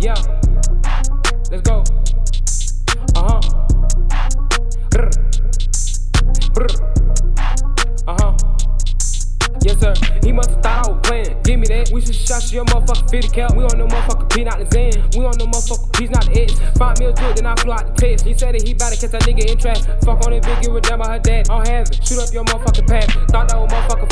[0.00, 0.14] Yeah.
[1.50, 1.84] Let's go.
[3.14, 3.40] Uh huh.
[8.08, 8.36] Uh huh.
[9.62, 9.92] Yes, sir.
[10.24, 11.36] He must have thought I was playing.
[11.42, 11.90] Give me that.
[11.92, 13.56] We should shot your motherfucking 50 count.
[13.56, 15.04] We on no motherfucking P, not the Zen.
[15.18, 16.56] We on no motherfucking P's, not the X.
[16.78, 18.24] Five to it, then I flew out the test.
[18.24, 19.84] He said that he bout to catch that nigga in trash.
[20.00, 21.50] Fuck on it, big, give a damn about her dad.
[21.50, 23.12] On heaven, shoot up your motherfucking path.
[23.28, 24.08] Thought that was motherfucking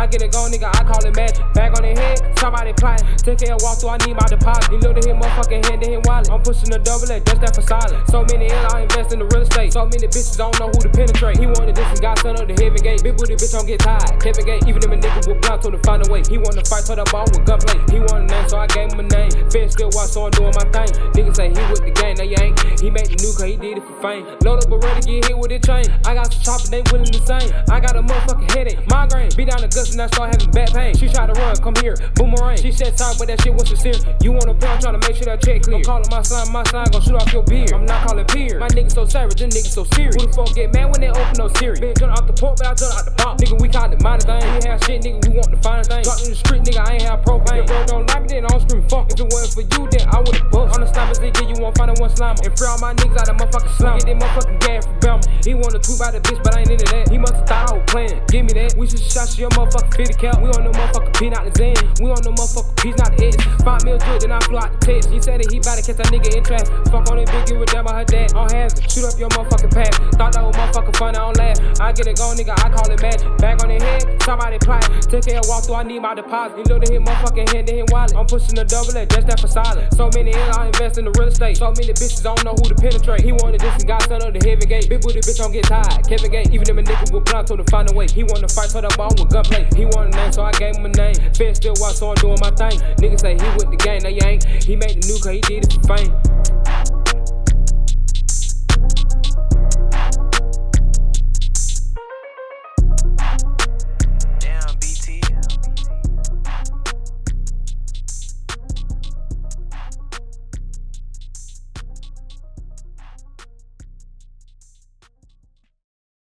[0.00, 1.36] I get it going, nigga, I call it match.
[1.52, 3.04] Bag on the head, somebody plotting.
[3.20, 4.72] Take care, walk through, I need my deposit.
[4.72, 6.32] You know to hit motherfucking hand, then hit wallet.
[6.32, 8.00] I'm pushing a double A, that's that for solid.
[8.08, 9.76] So many L, I invest in the real estate.
[9.76, 11.36] So many bitches don't know who to penetrate.
[11.36, 13.04] He wanted this and got sent up the heaven gate.
[13.04, 14.16] Big booty bitch don't get tired.
[14.24, 16.24] Kevin Gate, even if a nigga will blind told to find a way.
[16.24, 17.76] He wanna fight, to the ball with gunplay.
[17.92, 19.36] He want a name, so I gave him a name.
[19.52, 20.88] Fed still watch, so I'm doing my thing.
[21.12, 22.80] Niggas say he with the gang, ain't.
[22.80, 24.26] He made the new cause he did it for fame.
[24.42, 25.86] Load up a ready get hit with a chain.
[26.06, 27.50] I got some choppers, they willing the same.
[27.70, 29.30] I got a motherfucking headache, migraine.
[29.36, 30.96] Beat down the guts and I start having back pain.
[30.96, 32.56] She tried to run, come here, boomerang.
[32.58, 34.00] She said sorry, but that shit was sincere.
[34.22, 35.76] You want a pill, I'm trying to make sure that check clear.
[35.76, 37.72] I'm calling my slime, my slime gon' shoot off your beard.
[37.72, 38.58] I'm not calling peer.
[38.58, 40.16] My niggas so savage, them niggas so serious.
[40.16, 41.80] Who the fuck get mad when they open no series?
[41.80, 43.42] Been jumping off the pork, but I jumped out the box.
[43.42, 44.42] Nigga, we caught the minor thing.
[44.58, 46.02] We have shit, nigga, we want the finer thing.
[46.02, 47.62] Dropped in the street, nigga, I ain't have propane.
[47.62, 49.12] If bro don't like me, then I don't scream fuck.
[49.12, 50.69] If it wasn't for you, then I would've bust.
[51.10, 52.38] On the slime, nigga, you find a one slimer.
[52.46, 53.98] And free all my niggas out of motherfucking slum.
[53.98, 55.26] Get that motherfucking gas from Belma.
[55.42, 57.10] He wanna tweet by the bitch, but I ain't into that.
[57.10, 58.22] He must've thought I was playing.
[58.30, 58.78] Give me that.
[58.78, 60.38] We should shot your motherfucking 50 count.
[60.38, 61.74] We on no motherfucking P, not the Zen.
[61.98, 63.34] We on no motherfucking P's, not the X.
[63.66, 65.10] Five mil good, then I flew out the test.
[65.10, 66.70] He said that he bout to catch that nigga in traffic.
[66.94, 68.30] Fuck on that big, give a damn about her dad.
[68.38, 69.94] On hazard, shoot up your motherfucking path.
[70.14, 71.39] Thought that was motherfucking fun, I don't.
[71.80, 73.26] I get it going, nigga, I call it magic.
[73.38, 74.84] Back on the head, somebody plot.
[75.08, 76.58] Take care, walk through, I need my deposit.
[76.58, 78.14] You know to hit motherfucking hand, then hit wallet.
[78.14, 79.88] I'm pushing a double A, just that for solid.
[79.96, 81.56] So many L, I invest in the real estate.
[81.56, 83.24] So many bitches I don't know who to penetrate.
[83.24, 84.88] He wanted this and got sent up the heaven gate.
[84.92, 86.04] Big booty bitch don't get tired.
[86.04, 88.06] Kevin Gate, even if a nigga will blind, told to find a way.
[88.12, 89.64] He wanna fight, for the ball with gunplay.
[89.72, 91.16] He want a name, so I gave him a name.
[91.32, 92.76] Fed still watch, so I'm doing my thing.
[93.00, 94.44] Niggas say he with the gang, you ain't.
[94.44, 96.99] He made the new cause he did it for fame.